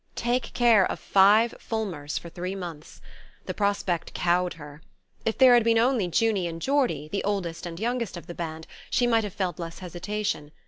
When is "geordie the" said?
6.59-7.23